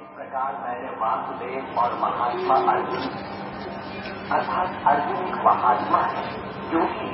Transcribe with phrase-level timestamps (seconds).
[0.00, 3.02] प्रकार मैंने वासुदेव और महात्मा अर्जुन
[4.30, 6.24] अर्थात अर्जुन एक महात्मा है
[6.70, 7.10] जो कि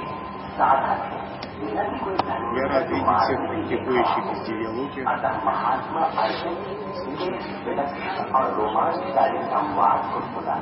[0.53, 1.21] साधक है
[1.65, 5.05] Я рад видеть всех практикующих из диалоги.
[5.05, 7.29] अतः महात्मा अर्जुन के
[7.65, 10.57] विलक्षण और रोमांचकारी संवाद को सुना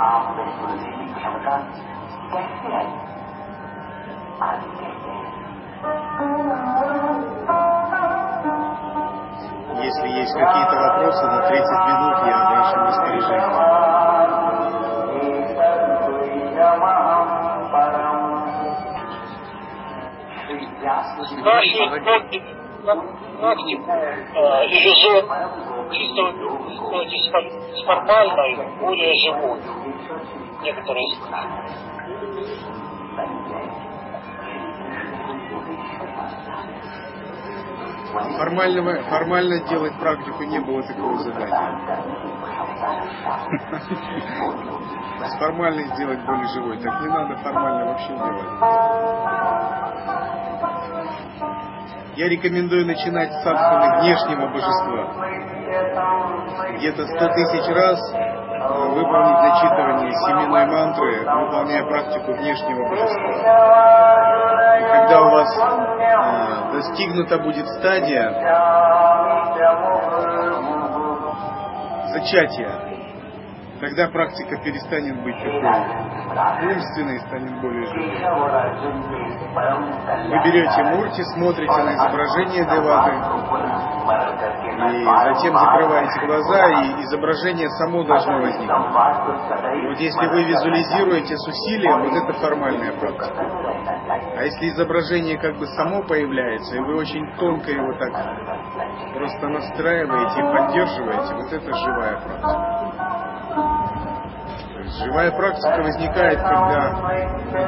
[0.00, 1.56] आपने सुनने की क्षमता
[2.32, 2.90] कैसे आई
[4.42, 6.71] आदि कहते हैं
[10.13, 13.93] Есть какие-то вопросы на 30 минут, я в вашем распоряжении.
[24.35, 25.23] Э, иллюзор,
[27.09, 29.59] чисто из формальной, более живой.
[30.61, 31.05] Некоторые
[38.13, 41.99] Формального, формально делать практику не было такого задания.
[45.27, 46.77] С формальной сделать более живой.
[46.79, 48.43] Так не надо формально вообще делать.
[52.15, 55.07] Я рекомендую начинать с собственно внешнего божества.
[56.77, 57.99] Где-то сто тысяч раз
[58.93, 64.32] выполнить зачитывание семенной мантры, выполняя практику внешнего божества.
[64.79, 68.31] Когда у вас э, достигнута будет стадия
[72.13, 72.71] зачатия,
[73.79, 76.13] тогда практика перестанет быть такой
[76.73, 78.17] умственной станет более живой.
[80.29, 83.11] Вы берете мурти, смотрите на изображение деваты,
[84.93, 88.69] и затем закрываете глаза, и изображение само должно возникнуть.
[89.89, 93.43] Вот если вы визуализируете с усилием, вот это формальная практика.
[94.13, 98.11] А если изображение как бы само появляется, и вы очень тонко его так
[99.15, 102.57] просто настраиваете и поддерживаете, вот это живая практика.
[104.73, 106.91] То есть живая практика возникает, когда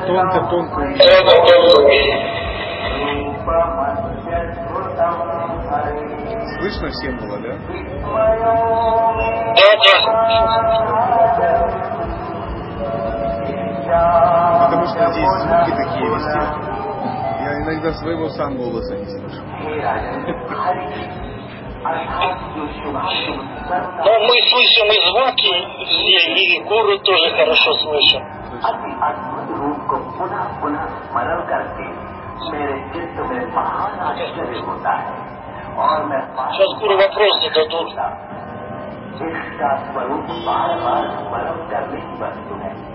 [0.05, 1.05] тонко-тонко умеете.
[6.59, 7.53] Слышно всем было, да?
[10.05, 11.94] Потому
[14.84, 16.40] что здесь звуки такие везде.
[17.42, 19.42] Я иногда своего сам голоса не слышу.
[24.04, 28.22] Но мы слышим и звуки, и, и гуру тоже хорошо слышим.
[28.60, 31.86] अति अद्भुत रूप को पुनः पुनः स्मरण करके
[32.50, 35.14] मेरे चित्त में महान आश्चर्य होता है
[35.78, 37.88] और मैं Сейчас гуру вопрос зададут.
[39.20, 42.93] इसका स्वरूप बार बार स्मरण करने की वस्तु है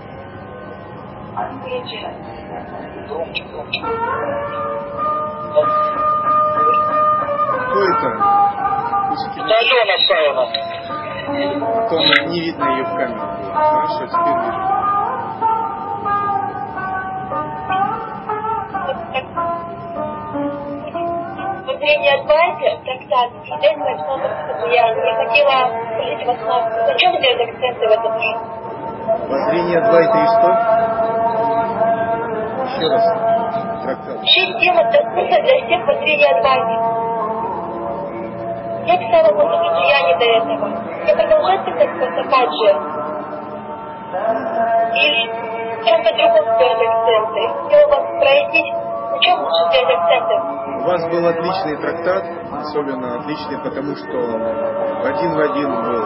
[3.07, 3.81] Громче, громче.
[7.71, 8.07] Кто это?
[9.37, 10.45] Это Алена Саева.
[11.89, 13.53] Потом не видно ее в камеру было.
[13.53, 14.61] Хорошо, теперь вижу.
[21.63, 25.03] Внутренняя Адвайта, трактат, чудесное основа состояния.
[25.05, 25.55] Я хотела
[25.93, 28.13] спросить вас, на чем делать акценты в этом?
[29.29, 31.20] Воззрение Двайта и что?
[32.81, 33.05] Еще раз.
[33.83, 34.15] Трактат.
[34.17, 36.73] Вообще тема доступна для всех воззрения Адвайты.
[38.87, 40.67] Я писала много Джияни до этого.
[41.05, 41.13] Я
[41.99, 42.69] поступать же.
[44.97, 47.41] Или в чем-то другом сделать акценты.
[47.61, 48.73] Хотела вас спросить,
[49.11, 50.33] на чем лучше сделать акценты?
[50.73, 52.23] У вас был отличный трактат,
[52.65, 54.17] особенно отличный, потому что
[55.05, 56.03] один в один был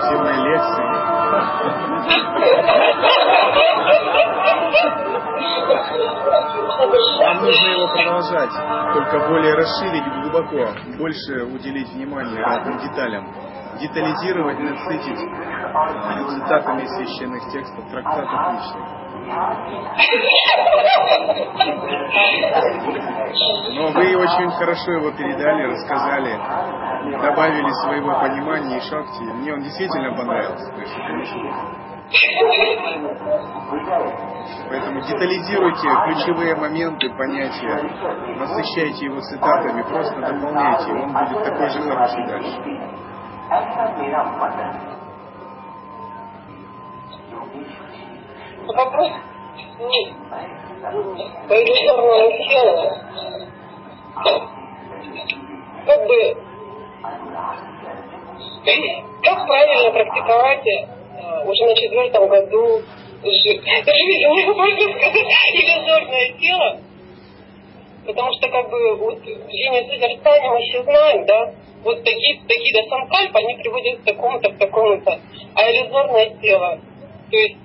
[0.00, 0.95] все мои лекции.
[7.20, 8.50] Нам нужно его продолжать,
[8.94, 13.26] только более расширить глубоко, больше уделить внимание разным деталям,
[13.80, 15.18] детализировать, насытить
[16.80, 17.84] из священных текстов.
[17.90, 19.06] Трактат отличный.
[23.74, 26.38] Но вы очень хорошо его передали, рассказали,
[27.20, 29.24] добавили своего понимания и шахти.
[29.24, 30.72] Мне он действительно понравился.
[30.72, 31.86] То есть шутка.
[34.68, 37.82] Поэтому детализируйте ключевые моменты, понятия,
[38.38, 42.60] насыщайте его цитатами, просто дополняйте, он будет такой же хороший дальше.
[48.66, 49.12] Вопрос
[49.78, 50.14] не
[51.48, 52.90] по иллюзорному телу.
[55.86, 56.36] Как бы
[59.22, 62.82] как правильно практиковать э, уже на четвертом году
[63.22, 64.84] жи- Даже не знаю, можно
[65.54, 66.80] иллюзорное тело,
[68.06, 72.88] Потому что как бы вот линию созерцания мы все знаем, да, вот такие, такие до
[72.88, 75.20] санкальп, они приводят к такому-то, к такому-то.
[75.54, 76.80] А иллюзорное тело,
[77.30, 77.56] то есть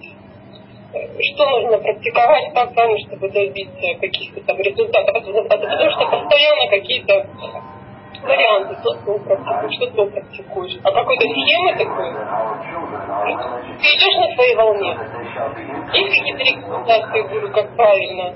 [0.92, 5.14] что нужно практиковать как там, чтобы добиться каких-то там результатов.
[5.50, 7.28] Потому что постоянно какие-то
[8.24, 10.80] варианты, то ты практикуешь, что ты практикуешь.
[10.84, 12.12] А какой-то схемы такой,
[13.80, 14.98] ты идешь на своей волне.
[15.94, 18.34] Есть какие-то рекомендации, как правильно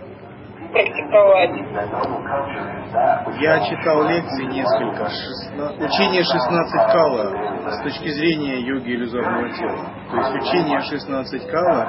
[0.72, 1.52] практиковать?
[3.40, 5.10] Я читал лекции несколько.
[5.10, 5.72] Шестна...
[5.86, 9.90] Учение 16 кала с точки зрения йоги иллюзорного тела.
[10.12, 11.84] То есть учение 16 кала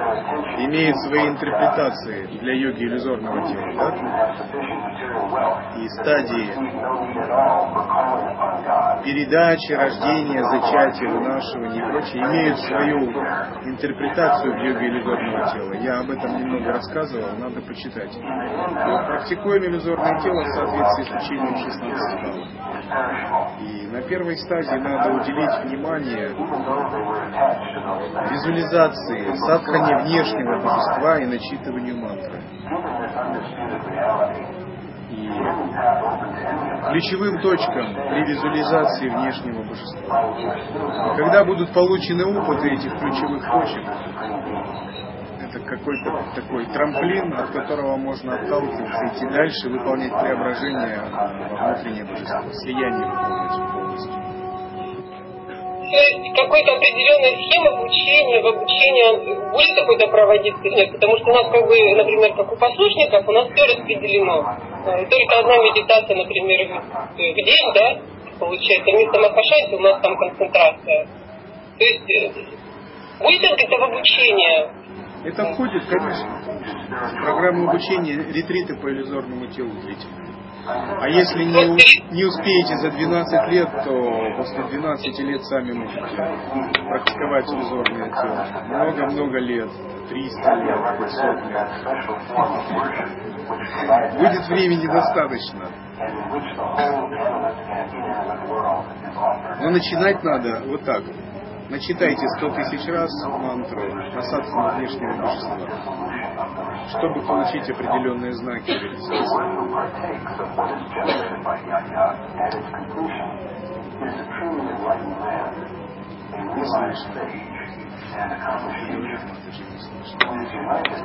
[0.58, 3.72] имеет свои интерпретации для йоги иллюзорного тела.
[3.76, 3.94] Да?
[5.76, 6.50] И стадии
[9.04, 12.98] передачи, рождения, зачатия, вынашивания и прочее имеют свою
[13.70, 15.72] интерпретацию в йоге иллюзорного тела.
[15.74, 18.12] Я об этом немного рассказывал, надо почитать.
[18.14, 22.56] Вот, практикуем иллюзорное тело в соответствии с учением 16 баллов.
[23.60, 26.28] И на первой стадии надо уделить внимание
[28.30, 32.42] визуализации, садхане внешнего божества и начитыванию мантры.
[35.08, 35.30] И
[36.90, 41.16] ключевым точкам при визуализации внешнего божества.
[41.16, 43.84] Когда будут получены опыты этих ключевых точек,
[45.56, 51.00] это какой-то такой трамплин, от которого можно отталкиваться, идти дальше, выполнять преображение
[51.50, 54.12] во внутреннее божество, слияние выполнять полностью.
[55.86, 60.92] То есть какой-то определенной схемы обучения, в обучении будет какой-то проводиться или нет?
[60.92, 64.58] Потому что у нас, как бы, например, как у послушников, у нас все распределено.
[64.84, 66.82] Э, только одна медитация, например,
[67.14, 68.00] в день, да,
[68.38, 71.06] получается, вместо Махашанти у нас там концентрация.
[71.78, 72.32] То есть э,
[73.20, 74.85] будет это в обучение?
[75.26, 80.36] Это входит, конечно, в программу обучения ретриты по иллюзорному телу длительные.
[80.68, 86.00] А если не, не успеете за 12 лет, то после 12 лет сами можете
[86.88, 88.46] практиковать иллюзорное тело.
[88.68, 89.68] Много-много лет,
[90.08, 91.68] 300 лет, 500 лет.
[94.16, 95.68] Будет времени достаточно.
[99.60, 101.02] Но начинать надо вот так.
[101.68, 104.22] Начитайте сто тысяч раз мантру на
[104.76, 105.58] внешнего божества,
[106.88, 108.70] чтобы получить определенные знаки.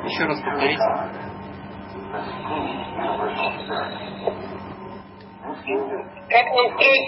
[0.06, 0.78] Еще раз повторите.
[6.30, 7.08] Как нам строить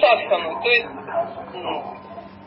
[0.00, 0.62] садхану?
[0.62, 0.86] То есть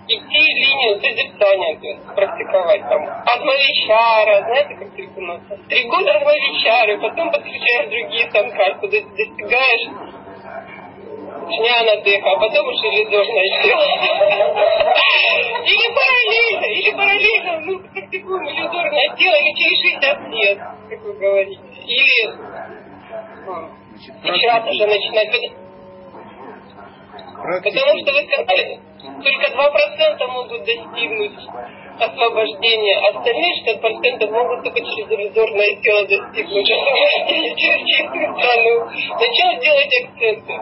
[0.10, 5.42] идти линию созерцания, то есть практиковать там Адмавичара, знаете, как у нас?
[5.70, 9.88] Три года Адмавичары, потом подключаешь другие санкарты, достигаешь
[11.48, 13.86] дня дыха, а потом уже иллюзорное тело.
[15.66, 20.58] Или параллельно, или параллельно, ну, практикуем иллюзорное тело или через 60 лет,
[20.90, 21.62] как вы говорите.
[21.86, 22.18] Или
[24.24, 25.30] сейчас уже начинать.
[27.64, 31.40] Потому что вы сказали, только 2% могут достигнуть
[32.00, 38.86] освобождения, остальные 60% могут только через иллюзорное тело достигнуть освобождения через чистую страну.
[39.20, 40.54] На чем сделать акценты?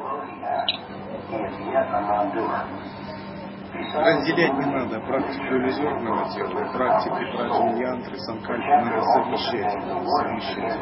[3.93, 9.71] Разделять не надо практику иллюзорного тела, практики праджни янтры, санкальпы надо совмещать.
[9.71, 10.77] совмещать.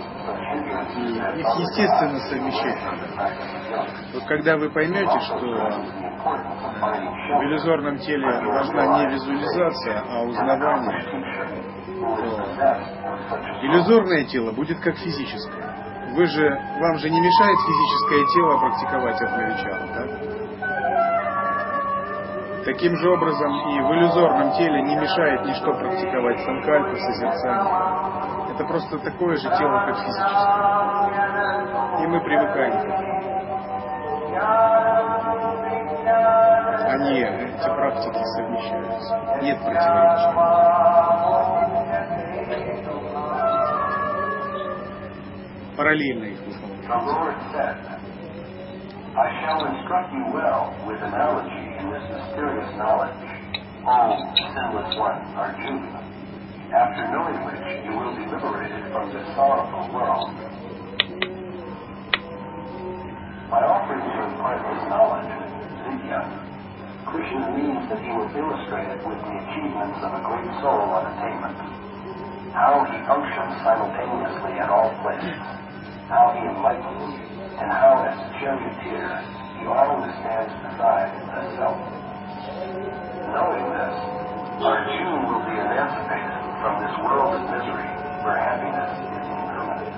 [0.96, 1.00] И
[1.40, 3.06] их естественно совмещать надо.
[4.14, 11.12] Вот когда вы поймете, что в иллюзорном теле важна не визуализация, а узнавание, то
[13.62, 15.76] иллюзорное тело будет как физическое.
[16.16, 20.35] Вы же, вам же не мешает физическое тело практиковать от новичка, да?
[22.66, 28.56] Таким же образом и в иллюзорном теле не мешает ничто практиковать санкальпы, созерцание.
[28.56, 30.96] Это просто такое же тело, как физическое.
[32.02, 33.16] И мы привыкаем к этому.
[36.90, 39.16] Они, эти практики совмещаются.
[39.44, 40.34] Нет противоречия.
[45.78, 47.36] Параллельно их выполняют.
[52.36, 53.16] Mysterious knowledge,
[53.88, 54.12] O
[54.52, 56.04] sinless one, Arjuna,
[56.76, 60.36] after knowing which you will be liberated from this sorrowful world.
[63.48, 65.32] By offering to impart this knowledge,
[65.88, 66.28] Vidya,
[67.08, 71.08] Krishna means that he will illustrate it with the achievements of a great soul on
[71.16, 71.56] attainment.
[72.52, 75.40] How he functions simultaneously at all places.
[76.12, 77.16] How he enlightens
[77.64, 79.24] and how as a charioteer
[79.56, 82.05] he always stands beside the self.
[83.36, 83.96] Knowing this,
[84.64, 87.92] Arjuna will be emancipated from this world of misery
[88.24, 89.92] where happiness is impermanent.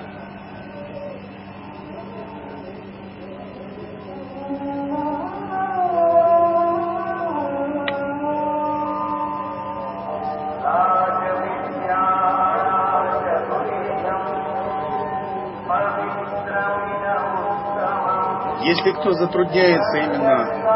[18.64, 20.68] Если кто затрудняется именно,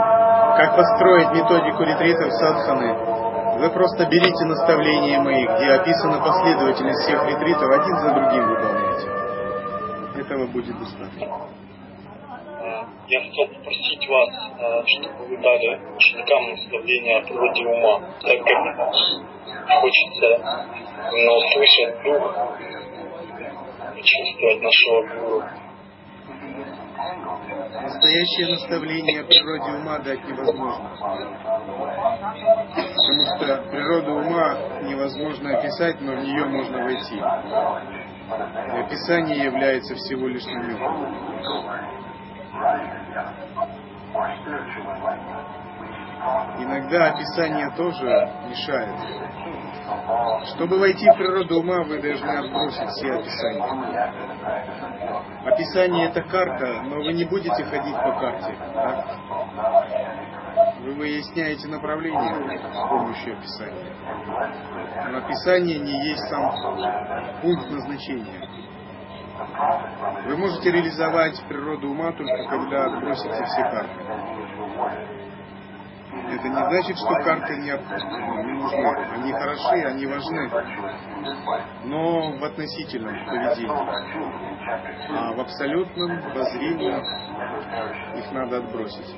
[0.57, 1.31] как построить
[1.81, 8.13] методику ретритов садханы, вы просто берите наставления мои, где описана последовательность всех ретритов, один за
[8.13, 9.07] другим выполняйте.
[10.15, 11.47] Этого будет достаточно.
[13.07, 19.81] Я хотел попросить вас, э, чтобы вы дали ученикам наставление о природе ума, так как
[19.81, 20.27] хочется
[21.11, 22.21] именно услышать дух,
[24.01, 25.30] чувствовать нашего.
[28.11, 30.89] Настоящее наставление о природе ума дать невозможно.
[32.75, 37.15] Потому что природу ума невозможно описать, но в нее можно войти.
[37.15, 41.07] И описание является всего лишь намеком.
[46.59, 48.95] Иногда описание тоже мешает.
[50.55, 54.13] Чтобы войти в природу ума, вы должны отбросить все описания.
[55.45, 58.55] Описание это карта, но вы не будете ходить по карте.
[58.73, 59.05] Да?
[60.81, 63.93] Вы выясняете направление с помощью описания.
[65.09, 66.51] Но описание не есть сам
[67.41, 68.47] пункт назначения.
[70.25, 75.20] Вы можете реализовать природу ума только когда отбросите все карты.
[76.11, 78.87] Это не значит, что карты не, не нужны.
[79.13, 80.49] Они хороши, они важны.
[81.85, 83.71] Но в относительном поведении.
[85.09, 86.97] А в абсолютном, воззрении
[88.19, 89.15] их надо отбросить.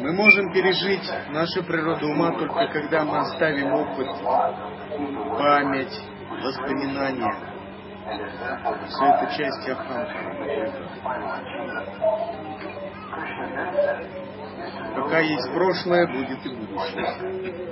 [0.00, 4.08] Мы можем пережить нашу природу ума только когда мы оставим опыт,
[5.38, 6.00] память,
[6.42, 7.49] воспоминания.
[8.10, 10.08] Все это часть Ахамхара.
[14.96, 17.70] Пока есть прошлое, будет и будущее.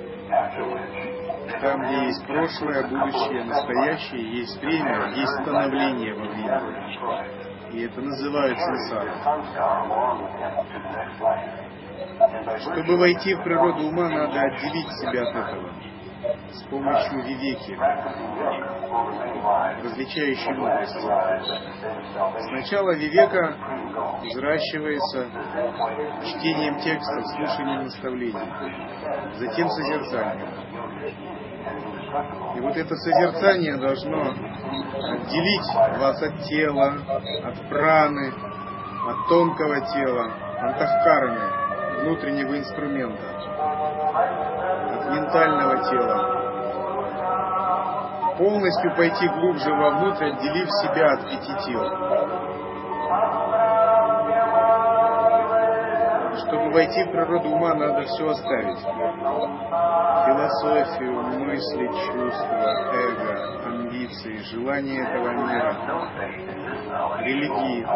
[1.60, 7.72] Там, где есть прошлое, будущее, настоящее, есть время, есть становление во времени.
[7.72, 9.12] И это называется сансара.
[12.60, 15.87] Чтобы войти в природу ума, надо отделить себя от этого
[16.50, 17.76] с помощью вивеки,
[19.82, 20.98] различающей мудрости.
[22.48, 23.56] Сначала вивека
[24.22, 25.26] взращивается
[26.24, 28.48] чтением текстов, слушанием наставлений,
[29.38, 30.48] затем созерцанием.
[32.56, 36.94] И вот это созерцание должно отделить вас от тела,
[37.44, 38.32] от праны,
[39.08, 43.38] от тонкого тела, антахкарами, внутреннего инструмента,
[45.10, 46.38] ментального тела.
[48.38, 51.82] Полностью пойти глубже вовнутрь, отделив себя от пяти тел.
[56.46, 58.78] Чтобы войти в природу ума, надо все оставить.
[60.26, 65.74] Философию, мысли, чувства, эго, амбиции, желания этого мира,
[67.22, 67.86] религии.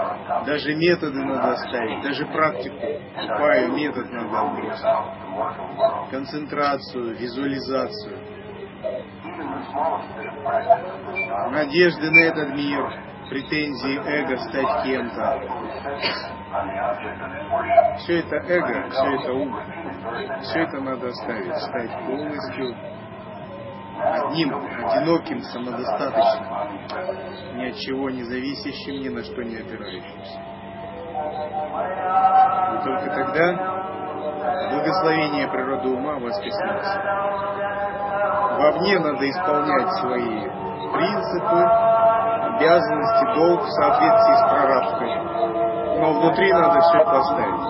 [0.46, 2.76] Даже методы надо оставить, даже практику.
[3.20, 6.10] Тупаю метод надо отбросить.
[6.10, 8.18] Концентрацию, визуализацию.
[11.50, 12.92] Надежды на этот мир,
[13.30, 15.40] претензии эго стать кем-то.
[17.98, 19.60] Все это эго, все это ум.
[20.42, 22.91] Все это надо оставить, стать полностью
[24.32, 24.52] одним,
[24.84, 26.46] одиноким, самодостаточным,
[27.56, 30.40] ни от чего не зависящим, ни на что не опирающимся.
[32.72, 33.54] И только тогда
[34.70, 36.38] благословение природы ума вас.
[38.58, 40.48] Вовне надо исполнять свои
[40.92, 41.62] принципы,
[42.56, 45.14] обязанности, долг в соответствии с прарабдхой.
[46.00, 47.66] Но внутри надо все поставить.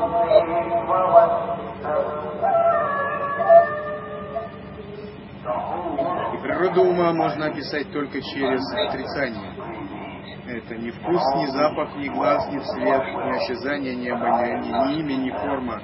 [6.63, 9.53] Природу ума можно описать только через отрицание.
[10.47, 15.15] Это ни вкус, ни запах, ни глаз, ни цвет, ни осязание, ни обоняние, ни имя,
[15.15, 15.83] ни форма,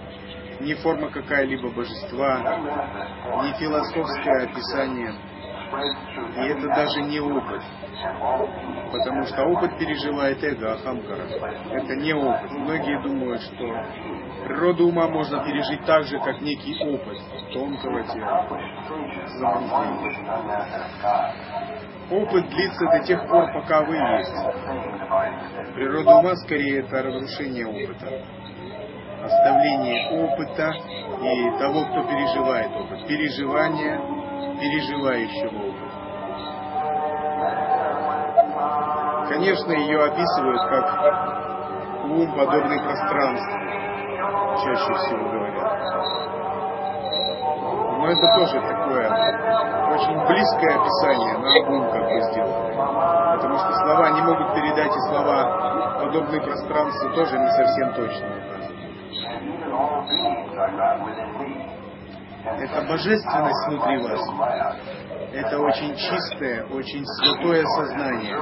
[0.61, 2.39] ни форма какая-либо божества,
[3.43, 5.15] ни философское описание,
[6.37, 7.63] И это даже не опыт.
[8.93, 11.25] Потому что опыт переживает эго Ахамкара.
[11.71, 12.51] Это не опыт.
[12.53, 13.65] Многие думают, что
[14.47, 17.19] природу ума можно пережить так же, как некий опыт
[17.53, 18.47] тонкого тела,
[22.11, 25.75] Опыт длится до тех пор, пока вы есть.
[25.75, 28.25] Природа ума скорее это разрушение опыта.
[29.23, 30.73] Оставление опыта
[31.21, 33.07] и того, кто переживает опыт.
[33.07, 34.18] Переживание
[34.59, 35.93] переживающего опыт.
[39.29, 43.59] Конечно, ее описывают как ум, подобный пространству,
[44.65, 45.59] чаще всего говорят.
[47.99, 49.09] Но это тоже такое
[49.91, 53.37] очень близкое описание, на ум как бы сделано.
[53.37, 58.58] Потому что слова не могут передать, и слова, подобные пространству, тоже не совсем точно
[62.61, 64.21] Это божественность внутри вас.
[65.33, 68.37] Это очень чистое, очень святое сознание.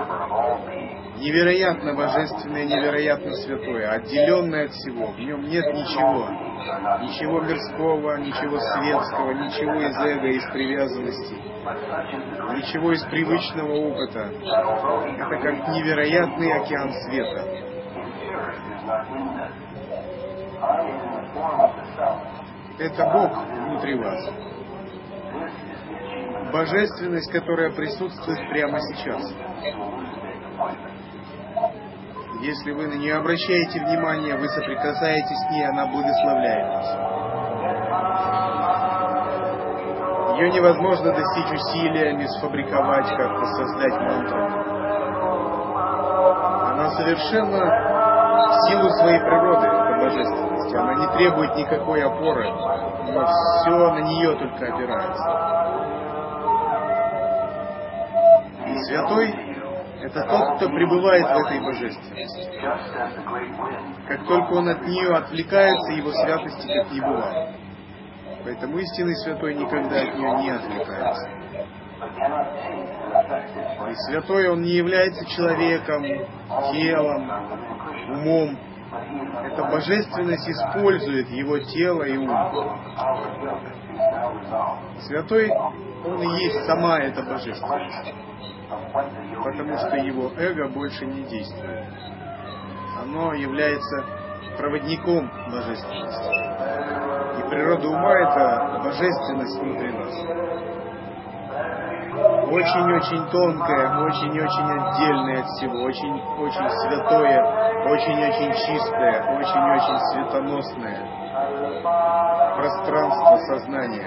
[1.19, 5.07] Невероятно божественное, невероятно святое, отделенное от всего.
[5.09, 6.29] В нем нет ничего.
[7.03, 11.35] Ничего мирского, ничего светского, ничего из эго, из привязанности,
[12.57, 14.31] ничего из привычного опыта.
[15.19, 17.45] Это как невероятный океан света.
[22.79, 24.47] Это Бог внутри вас
[26.53, 29.23] божественность, которая присутствует прямо сейчас.
[32.41, 37.17] Если вы на нее обращаете внимание, вы соприкасаетесь с ней, она благословляет вас.
[40.39, 44.39] Ее невозможно достичь усилиями, сфабриковать, как-то создать мантру.
[46.73, 47.65] Она совершенно
[48.49, 49.76] в силу своей природы,
[50.07, 50.75] эта божественность.
[50.75, 55.23] Она не требует никакой опоры, но все на нее только опирается.
[58.87, 59.35] Святой–
[60.03, 62.51] это тот, кто пребывает в этой божественности.
[64.07, 67.49] Как только он от нее отвлекается, его святости как не бывало.
[68.45, 71.31] Поэтому истинный святой никогда от нее не отвлекается.
[73.91, 76.03] И святой он не является человеком,
[76.73, 77.31] телом,
[78.11, 78.59] умом.
[79.47, 82.31] Эта божественность использует его тело и ум.
[85.01, 88.15] Святой, он и есть сама эта божественность
[89.45, 91.87] потому что его эго больше не действует.
[93.03, 94.05] Оно является
[94.59, 96.47] проводником божественности.
[97.39, 100.86] И природа ума– это божественность внутри нас.
[102.27, 107.39] Очень-очень тонкое, очень-очень отдельное от всего, очень-очень святое,
[107.87, 110.99] очень-очень чистое, очень-очень светоносное
[112.57, 114.07] пространство сознания.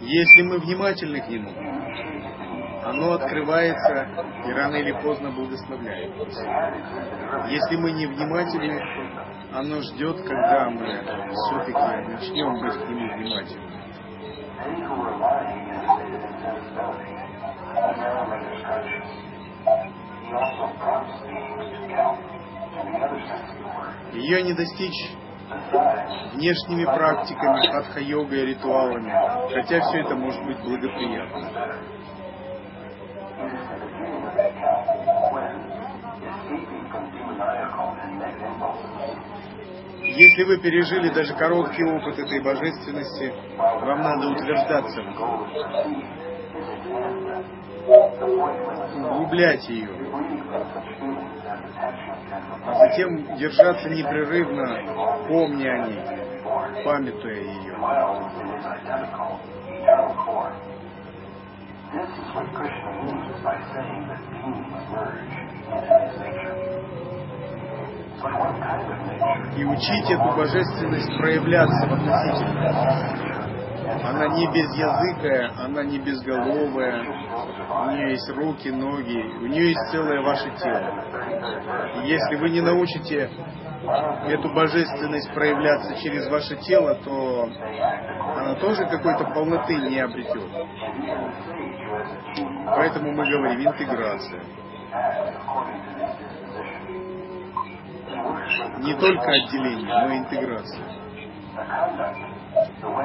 [0.00, 1.50] Если мы внимательны к нему,
[2.84, 4.06] оно открывается
[4.46, 6.12] и рано или поздно благословляет
[7.48, 8.80] Если мы не внимательны,
[9.52, 10.86] оно ждет, когда мы
[11.32, 13.74] все-таки начнем быть к нему внимательны.
[24.12, 25.10] Ее не достичь
[26.34, 29.10] внешними практиками, хатха-йогой ритуалами,
[29.52, 31.76] хотя все это может быть благоприятно.
[40.16, 45.02] Если вы пережили даже короткий опыт этой божественности, вам надо утверждаться
[48.96, 49.88] углублять ее,
[52.64, 56.00] а затем держаться непрерывно, помня о ней,
[56.84, 57.74] памятуя ее.
[69.56, 73.34] И учить эту божественность проявляться в относительности.
[74.02, 80.22] Она не безязыкая, она не безголовая, у нее есть руки, ноги, у нее есть целое
[80.22, 81.04] ваше тело.
[81.96, 83.30] И если вы не научите
[84.26, 87.48] эту божественность проявляться через ваше тело, то
[88.36, 90.50] она тоже какой-то полноты не обретет.
[92.66, 94.40] Поэтому мы говорим интеграция.
[98.78, 101.04] Не только отделение, но и интеграция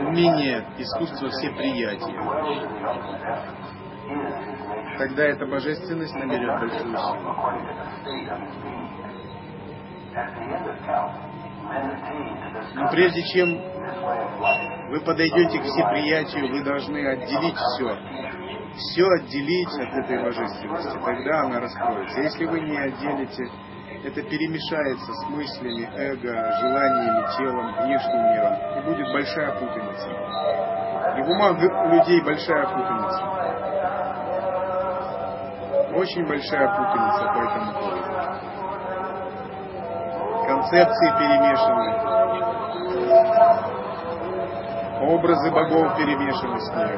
[0.08, 2.16] умение, искусство всеприятия.
[4.98, 7.18] Тогда эта божественность наберет большую силу.
[12.74, 13.62] Но прежде чем
[14.90, 17.98] вы подойдете к всеприятию, вы должны отделить все.
[18.74, 22.22] Все отделить от этой божественности, тогда она раскроется.
[22.22, 23.50] Если вы не отделите,
[24.04, 30.10] это перемешается с мыслями, эго, желаниями, телом, внешним миром, и будет большая путаница.
[31.18, 31.60] И в умах
[31.92, 33.24] людей большая путаница.
[35.96, 38.04] Очень большая путаница по этому поводу.
[40.48, 41.90] Концепции перемешаны.
[45.12, 46.98] Образы богов перемешаны с ней.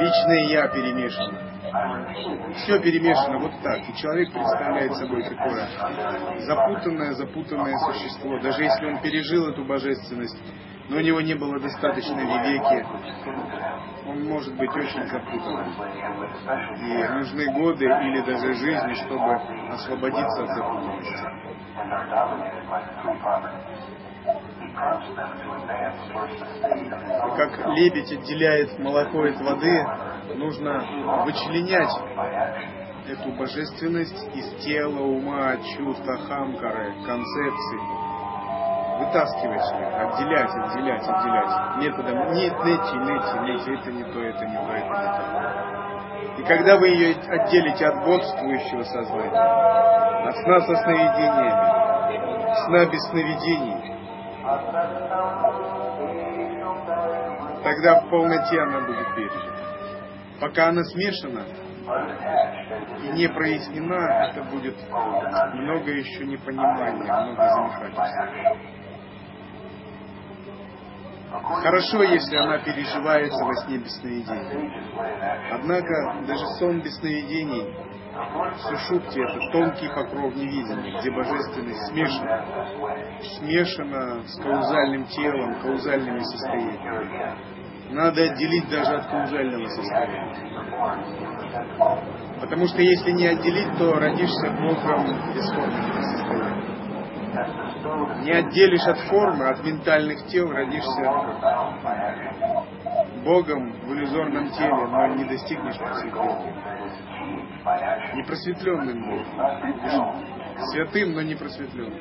[0.00, 1.51] Личное я перемешано.
[2.56, 3.88] Все перемешано вот так.
[3.88, 5.66] И человек представляет собой такое
[6.40, 8.38] запутанное, запутанное существо.
[8.40, 10.38] Даже если он пережил эту божественность,
[10.90, 12.86] но у него не было достаточной вивеки,
[14.06, 15.72] он может быть очень запутанным.
[16.76, 19.40] И нужны годы или даже жизни, чтобы
[19.72, 21.26] освободиться от запутанности.
[27.36, 29.86] Как лебедь отделяет молоко от воды,
[30.36, 31.92] нужно вычленять
[33.08, 37.80] эту божественность из тела, ума, чувств, ахамкары, концепций.
[38.98, 41.76] Вытаскивать ее, отделять, отделять, отделять.
[41.78, 45.82] Методом нет, нети, нети, нети, это не то, это не то, это не то.
[46.38, 51.72] И когда вы ее отделите от бодствующего сознания, от сна со сновидениями,
[52.66, 53.92] сна без сновидений,
[57.64, 59.61] тогда в полноте она будет пережита.
[60.42, 61.46] Пока она смешана
[63.04, 64.74] и не прояснена, это будет
[65.54, 68.58] много еще непонимания, много замешательства.
[71.62, 74.68] Хорошо, если она переживается во сне без сновидений.
[75.52, 77.72] Однако даже сон без сновидений
[78.58, 82.44] Сушупти– это тонкий покров невидимый, где божественность смешана,
[83.38, 87.61] смешана с каузальным телом, каузальными состояниями.
[87.92, 90.34] Надо отделить даже от каузального состояния.
[92.40, 96.62] Потому что если не отделить, то родишься Богом бесформенного состояния.
[98.22, 101.02] Не отделишь от формы, от ментальных тел, родишься
[103.24, 106.54] Богом в иллюзорном теле, но не достигнешь просветления.
[108.14, 109.26] Непросветленным Богом.
[110.72, 111.92] Святым, но не просветленным.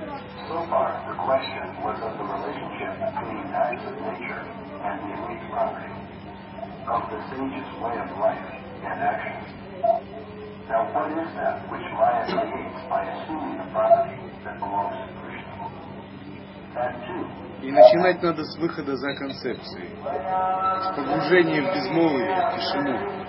[17.61, 23.20] И начинать надо с выхода за концепцией, с погружения в безмолвие, в тишину.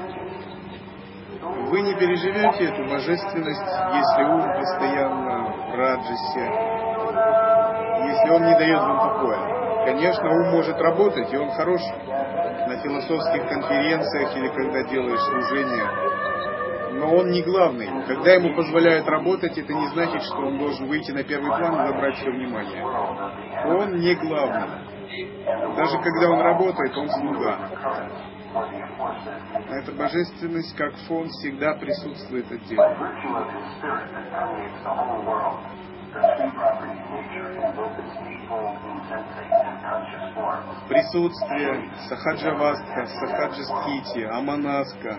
[1.71, 3.61] Вы не переживете эту божественность,
[3.95, 6.45] если ум постоянно в раджесе,
[8.07, 9.85] если он не дает вам покоя.
[9.87, 16.13] Конечно, ум может работать, и он хорош на философских конференциях или когда делаешь служение
[17.03, 17.89] но он не главный.
[18.07, 21.89] Когда ему позволяют работать, это не значит, что он должен выйти на первый план и
[21.89, 22.85] забрать все внимание.
[22.85, 24.69] Он не главный.
[25.77, 27.59] Даже когда он работает, он слуга.
[28.55, 32.97] А эта божественность, как фон, всегда присутствует отдельно.
[40.89, 45.19] Присутствие Сахаджавастха, Сахаджастхити, Аманаска,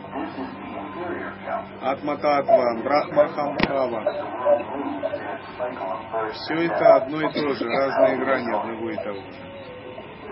[1.82, 4.02] Атмататва, Брахмахамхава.
[6.34, 9.54] Все это одно и то же, разные грани одного и того же.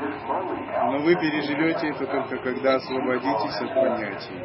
[0.02, 4.40] Но вы переживете это только когда освободитесь от понятий,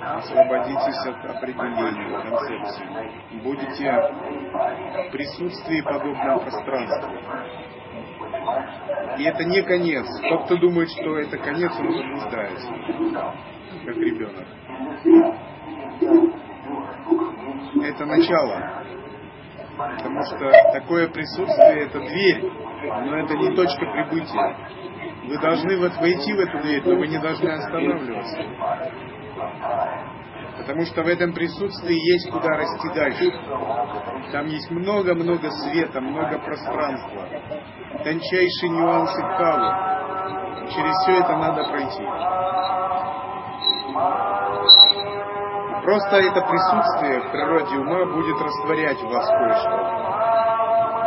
[0.00, 2.86] освободитесь от определений, концепций.
[3.42, 3.90] Будете
[5.08, 7.10] в присутствии подобного пространства.
[9.18, 10.06] И это не конец.
[10.28, 12.68] Тот, кто думает, что это конец, он заблуждается,
[13.84, 14.46] как ребенок.
[17.82, 18.84] Это начало.
[19.96, 24.56] Потому что такое присутствие– это дверь, но это не точка прибытия.
[25.26, 28.38] Вы должны вот войти в эту дверь, но вы не должны останавливаться.
[30.58, 33.30] Потому что в этом присутствии есть куда расти дальше.
[34.32, 37.26] Там есть много-много света, много пространства,
[38.04, 40.68] тончайшие нюансы кавы.
[40.68, 42.39] Через все это надо пройти.
[45.82, 50.00] Просто это присутствие в природе ума будет растворять в вас кое-что.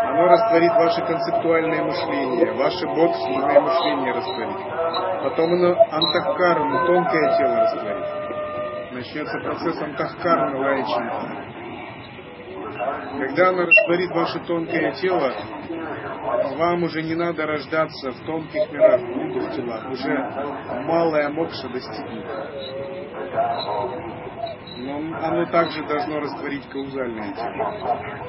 [0.09, 4.57] Оно растворит ваше концептуальное мышление, ваше бодственное мышление растворит.
[5.23, 8.05] Потом оно антахкарну, тонкое тело растворит.
[8.93, 11.43] Начнется процесс антахкарны лаичинта.
[13.19, 15.31] Когда оно растворит ваше тонкое тело,
[16.57, 19.89] вам уже не надо рождаться в тонких мирах, в телах.
[19.89, 20.13] Уже
[20.85, 22.25] малая мокша достигнет.
[24.83, 28.23] Но оно также должно растворить каузальное тело.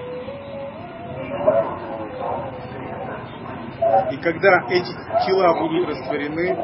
[4.13, 4.93] И когда эти
[5.27, 6.57] тела будут растворены,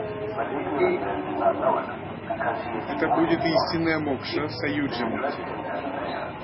[2.88, 5.44] это будет истинная мокша, саюджи мукти.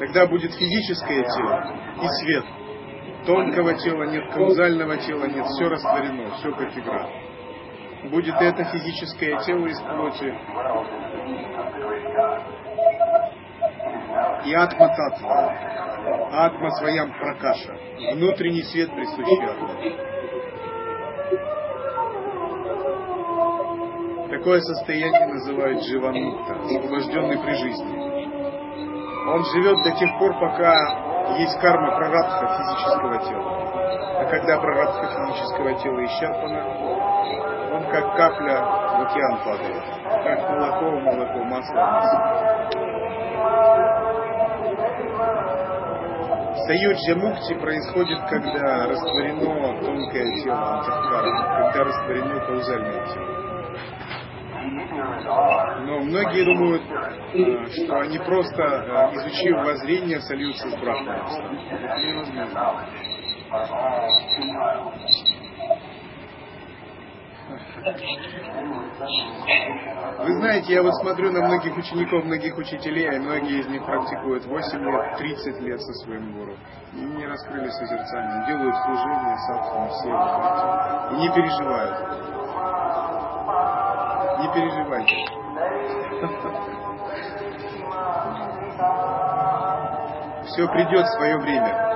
[0.00, 2.44] Тогда будет физическое тело и свет.
[3.26, 7.06] Тонкого тела нет, каузального тела нет, все растворено, все как игра.
[8.10, 10.34] Будет это физическое тело из плоти
[14.46, 15.50] и атма татва,
[16.32, 17.74] атма своям пракаша,
[18.14, 19.74] внутренний свет присущий атма.
[24.30, 28.06] Такое состояние называют дживанутта, освобожденный при жизни.
[29.28, 30.72] Он живет до тех пор, пока
[31.38, 33.52] есть карма прарабха физического тела.
[34.20, 36.64] А когда прарабха физического тела исчерпана,
[37.74, 39.82] он как капля в океан падает,
[40.22, 42.18] как молоко в молоко, масло в масло.
[46.66, 53.36] Саюджа мукти происходит, когда растворено тонкое тело антахкара, когда растворено каузальное тело.
[55.86, 56.82] Но многие думают,
[57.34, 61.56] э, что они просто, э, изучив воззрение, сольются с брахманом.
[61.70, 62.86] Это невозможно.
[70.18, 74.44] Вы знаете, я вот смотрю на многих учеников, многих учителей, и многие из них практикуют
[74.46, 76.56] 8 лет, 30 лет со своим гуру.
[76.92, 80.08] И не раскрыли созерцание, делают служение, садхану, все
[81.12, 81.96] и не переживают.
[84.40, 85.16] Не переживайте.
[90.46, 91.86] Все придет в свое время.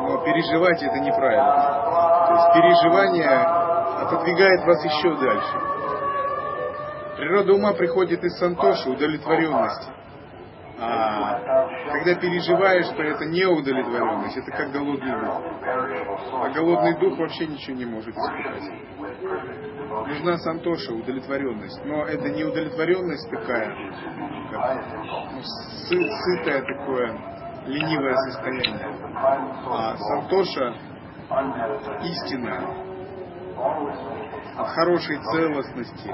[0.00, 1.80] Но переживать это неправильно.
[2.26, 3.59] То есть переживание
[4.10, 5.70] отодвигает вас еще дальше.
[7.16, 9.92] Природа ума приходит из сантоши, удовлетворенности.
[10.82, 11.38] А
[11.92, 15.42] когда переживаешь, то это не удовлетворенность, это как голодный дух.
[16.32, 18.62] А голодный дух вообще ничего не может испытать.
[20.08, 21.84] Нужна сантоша, удовлетворенность.
[21.84, 23.68] Но это не удовлетворенность такая,
[24.50, 24.86] как
[25.32, 27.18] ну, сы, сытое такое,
[27.66, 28.96] ленивое состояние.
[29.66, 30.74] А сантоша
[32.02, 32.89] истинная,
[34.56, 36.10] от хорошей целостности,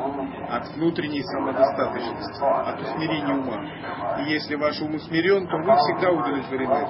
[0.49, 4.21] от внутренней самодостаточности, от усмирения ума.
[4.21, 6.89] И если ваш ум усмирен, то вы всегда удовлетворены.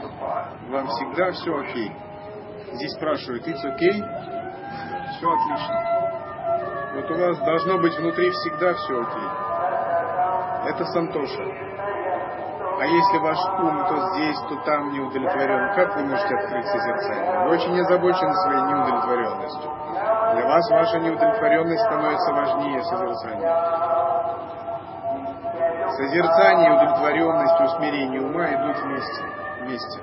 [0.70, 1.92] Вам всегда все окей.
[2.72, 4.02] Здесь спрашивают, it's окей?
[5.12, 5.96] Все отлично.
[6.94, 10.72] Вот у вас должно быть внутри всегда все окей.
[10.72, 11.42] Это сантоша.
[12.78, 17.44] А если ваш ум то здесь, то там не удовлетворен, как вы можете открыть созерцание?
[17.44, 19.75] Вы очень озабочены своей неудовлетворенностью.
[20.46, 23.50] Вас ваша неудовлетворенность становится важнее созерцания.
[25.90, 29.24] Созерцание, удовлетворенность, усмирение ума идут вместе.
[29.62, 30.00] вместе.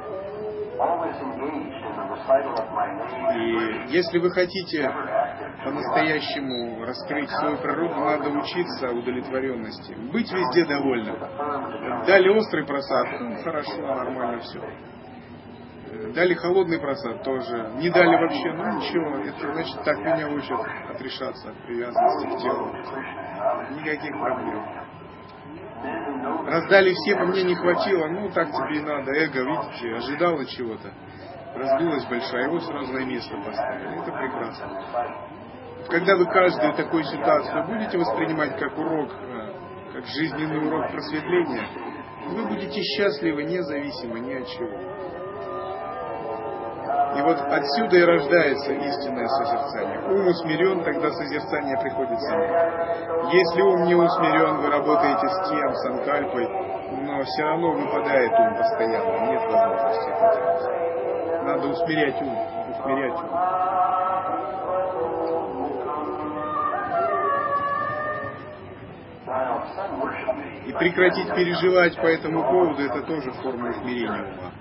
[3.36, 4.92] И если вы хотите
[5.64, 9.94] по-настоящему раскрыть свою природу, надо учиться удовлетворенности.
[10.12, 11.18] Быть везде довольным.
[12.06, 14.60] Дали острый просад, ну, хорошо, нормально все.
[16.14, 17.72] Дали холодный просад тоже.
[17.76, 22.74] Не дали вообще, ну ничего, это значит так меня учат отрешаться от привязанности к телу.
[23.80, 24.64] Никаких проблем.
[26.48, 29.12] Раздали все, по мне не хватило, ну так тебе и надо.
[29.12, 30.92] Эго, видите, ожидало чего-то.
[31.56, 34.02] Раздулась большая, его сразу на место поставили.
[34.02, 34.70] Это прекрасно.
[35.90, 41.68] Когда вы каждую такую ситуацию будете воспринимать как урок, э, как жизненный урок просветления,
[42.30, 44.94] вы будете счастливы независимо ни от чего.
[47.16, 50.00] И вот отсюда и рождается истинное созерцание.
[50.10, 52.44] Ум усмирен, тогда созерцание приходит само.
[53.32, 56.48] Если ум не усмирен, вы работаете с тем, с анкальпой,
[57.04, 61.44] но все равно выпадает ум постоянно, нет возможности это делать.
[61.44, 62.38] Надо усмирять ум,
[62.72, 63.64] усмирять ум.
[70.66, 74.52] И прекратить переживать по этому поводу, это тоже форма усмирения ума.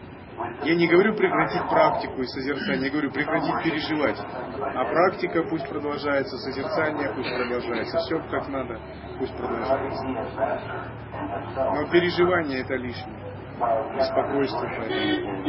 [0.64, 4.18] Я не говорю прекратить практику и созерцание, я говорю прекратить переживать.
[4.20, 8.78] А практика пусть продолжается, созерцание пусть продолжается, все как надо,
[9.18, 10.04] пусть продолжается.
[11.74, 13.22] Но переживание это лишнее.
[13.96, 15.44] Беспокойство по этому.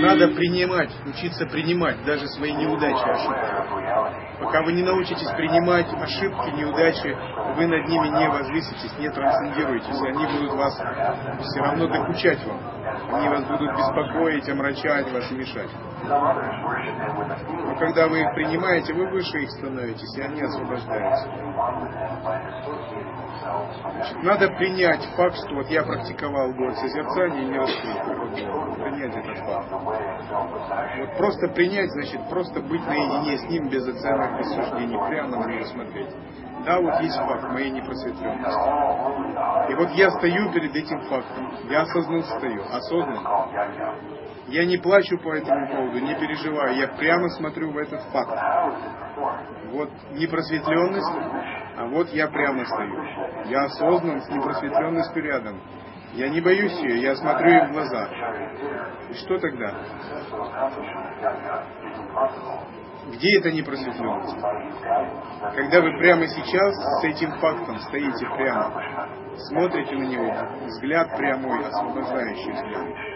[0.00, 4.23] Надо принимать, учиться принимать даже свои неудачи, ошибки.
[4.40, 7.16] Пока вы не научитесь принимать ошибки, неудачи,
[7.56, 12.58] вы над ними не возвыситесь, не трансцендируетесь, они будут вас все равно докучать вам.
[13.12, 15.70] Они вас будут беспокоить, омрачать вас и мешать.
[16.06, 21.28] Но когда вы их принимаете, вы выше их становитесь, и они освобождаются.
[23.82, 27.94] Значит, надо принять факт, что вот я практиковал год созерцания и не раскрыл
[28.76, 29.70] Принять этот факт.
[29.70, 35.50] Вот просто принять, значит, просто быть наедине с ним без оценок, без суждений, прямо на
[35.50, 36.10] него смотреть.
[36.64, 39.70] Да, вот есть факт моей непросветленности.
[39.70, 41.52] И вот я стою перед этим фактом.
[41.68, 42.62] Я осознанно стою.
[42.70, 44.13] Осознанно.
[44.48, 46.76] Я не плачу по этому поводу, не переживаю.
[46.76, 48.38] Я прямо смотрю в этот факт.
[49.70, 51.12] Вот непросветленность,
[51.76, 53.02] а вот я прямо стою.
[53.46, 55.60] Я осознан с непросветленностью рядом.
[56.12, 58.08] Я не боюсь ее, я смотрю ей в глаза.
[59.10, 59.74] И что тогда?
[63.12, 64.40] Где эта непросветленность?
[65.56, 69.08] Когда вы прямо сейчас с этим фактом стоите прямо,
[69.48, 70.32] смотрите на него,
[70.66, 73.13] взгляд прямой, освобождающий взгляд.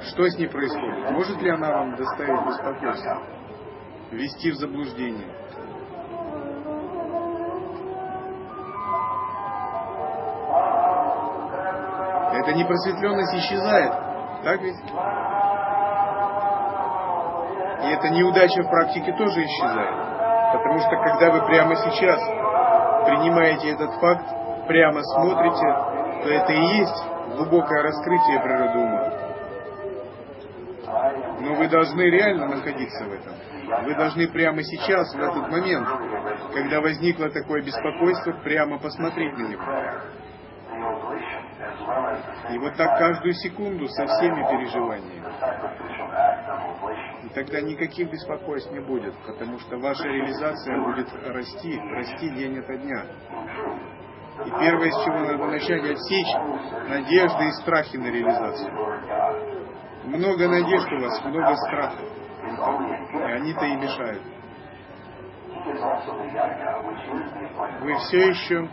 [0.00, 1.10] Что с ней происходит?
[1.10, 3.22] Может ли она вам доставить беспокойство?
[4.12, 5.26] Ввести в заблуждение?
[12.32, 13.92] Эта непросветленность исчезает.
[14.44, 14.76] Так ведь?
[17.84, 20.08] И эта неудача в практике тоже исчезает.
[20.52, 22.20] Потому что когда вы прямо сейчас
[23.06, 24.26] принимаете этот факт,
[24.68, 25.66] прямо смотрите,
[26.22, 27.04] то это и есть
[27.36, 29.27] глубокое раскрытие природы ума.
[31.58, 33.34] Вы должны реально находиться в этом.
[33.84, 35.88] Вы должны прямо сейчас, в этот момент,
[36.54, 39.64] когда возникло такое беспокойство, прямо посмотреть на него.
[42.52, 45.26] И вот так каждую секунду со всеми переживаниями.
[47.24, 52.76] И тогда никаких беспокойств не будет, потому что ваша реализация будет расти, расти день ото
[52.76, 53.04] дня.
[54.46, 56.34] И первое, с чего надо начать, отсечь
[56.88, 58.87] надежды и страхи на реализацию.
[60.08, 62.00] Много надежд у вас, много страхов.
[63.12, 64.22] И они-то и мешают.
[67.82, 68.68] Вы все еще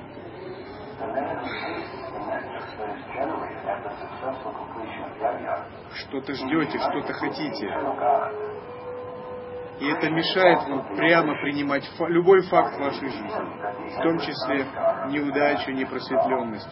[5.95, 7.67] что-то ждете, что-то хотите.
[9.80, 14.65] И это мешает вам прямо принимать любой факт вашей жизни, в том числе
[15.10, 16.69] неудачу, непросветленность.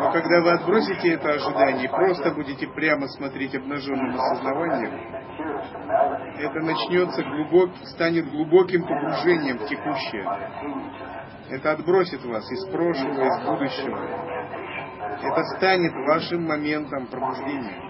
[0.00, 4.92] Но когда вы отбросите это ожидание и просто будете прямо смотреть обнаженным осознаванием,
[6.38, 10.24] это начнется глубок, станет глубоким погружением в текущее.
[11.50, 13.98] Это отбросит вас из прошлого, из будущего.
[15.22, 17.82] Это станет вашим моментом пробуждения.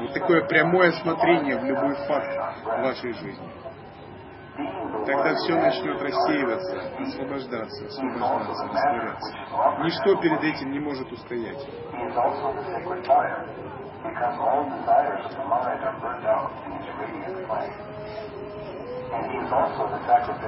[0.00, 3.50] Вот такое прямое смотрение в любой факт вашей жизни.
[5.06, 9.34] Тогда все начнет рассеиваться, освобождаться, освобождаться, растворяться.
[9.84, 11.66] Ничто перед этим не может устоять.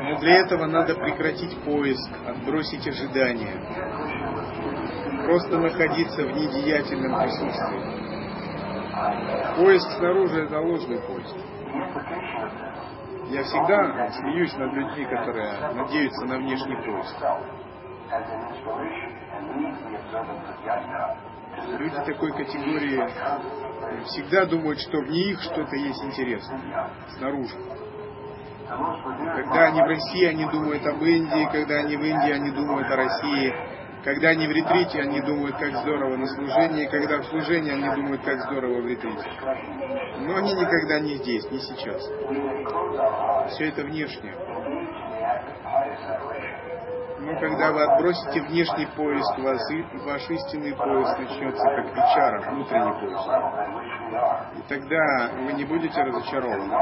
[0.01, 3.57] Но для этого надо прекратить поиск, отбросить ожидания.
[5.25, 8.03] Просто находиться в недеятельном присутствии.
[9.57, 11.37] Поиск снаружи– это ложный поиск.
[13.33, 17.16] Я всегда смеюсь над людьми, которые надеются на внешний поиск.
[21.79, 23.09] Люди такой категории
[24.05, 27.57] всегда думают, что в них что-то есть интересное снаружи.
[28.68, 32.97] Когда они в России, они думают об Индии, когда они в Индии, они думают о
[32.97, 33.55] России.
[34.05, 38.23] Когда они в ретрите, они думают, как здорово на служении, когда в служении, они думают,
[38.23, 39.31] как здорово в ретрите.
[40.19, 42.03] Но они никогда не здесь, не сейчас.
[43.53, 44.35] Все это внешнее.
[47.21, 53.29] Но когда вы отбросите внешний поиск, ваш истинный поиск начнется как вечера, внутренний поиск.
[54.57, 56.75] И тогда вы не будете разочарованы.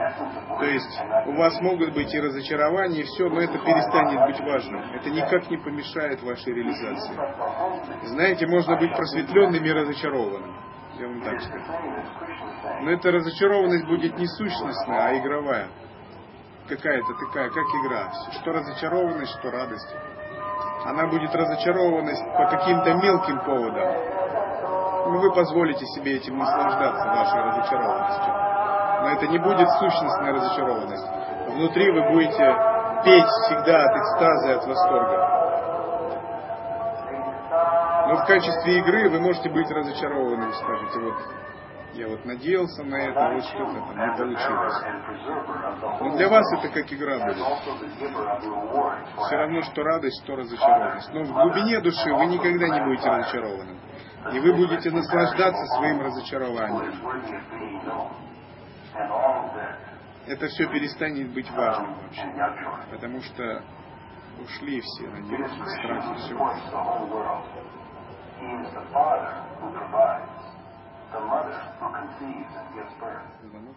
[0.00, 4.80] То есть у вас могут быть и разочарования, и все, но это перестанет быть важным.
[4.94, 7.14] Это никак не помешает вашей реализации.
[8.06, 10.56] Знаете, можно быть просветленным и разочарованным.
[10.98, 11.72] Я вам так скажу.
[12.82, 15.68] Но эта разочарованность будет не сущностная, а игровая.
[16.68, 18.12] Какая-то такая, как игра.
[18.40, 19.96] Что разочарованность, что радость.
[20.84, 25.12] Она будет разочарованность по каким-то мелким поводам.
[25.12, 28.39] Но вы позволите себе этим наслаждаться, вашей разочарованностью
[29.02, 31.06] но это не будет сущностная разочарованность.
[31.48, 32.54] Внутри вы будете
[33.04, 35.40] петь всегда от экстаза и от восторга.
[38.08, 41.14] Но в качестве игры вы можете быть разочарованы, вы скажете, вот
[41.94, 44.74] я вот надеялся на это, вот что-то там не получилось.
[46.00, 47.36] Но для вас это как игра будет.
[49.26, 51.12] Все равно, что радость, что разочарованность.
[51.12, 53.76] Но в глубине души вы никогда не будете разочарованы.
[54.32, 56.94] И вы будете наслаждаться своим разочарованием.
[60.26, 62.26] Это все перестанет быть важным вообще.
[62.90, 63.62] Потому что
[64.42, 66.34] ушли все надежды, страхи, все.
[73.42, 73.76] Звонок